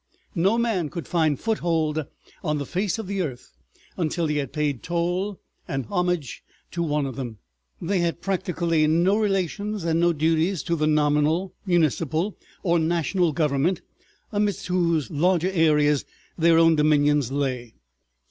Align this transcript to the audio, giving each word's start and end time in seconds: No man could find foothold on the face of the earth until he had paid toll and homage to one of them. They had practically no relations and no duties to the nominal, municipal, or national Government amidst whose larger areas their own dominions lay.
No 0.33 0.57
man 0.57 0.89
could 0.89 1.07
find 1.07 1.39
foothold 1.39 2.07
on 2.43 2.57
the 2.57 2.65
face 2.65 2.97
of 2.97 3.05
the 3.05 3.21
earth 3.21 3.51
until 3.97 4.25
he 4.25 4.37
had 4.37 4.51
paid 4.51 4.81
toll 4.81 5.39
and 5.67 5.85
homage 5.85 6.41
to 6.71 6.81
one 6.81 7.05
of 7.05 7.15
them. 7.17 7.37
They 7.79 7.99
had 7.99 8.19
practically 8.19 8.87
no 8.87 9.15
relations 9.19 9.83
and 9.83 9.99
no 9.99 10.11
duties 10.11 10.63
to 10.63 10.75
the 10.75 10.87
nominal, 10.87 11.53
municipal, 11.67 12.35
or 12.63 12.79
national 12.79 13.31
Government 13.31 13.81
amidst 14.31 14.65
whose 14.65 15.11
larger 15.11 15.51
areas 15.51 16.03
their 16.35 16.57
own 16.57 16.75
dominions 16.75 17.31
lay. 17.31 17.75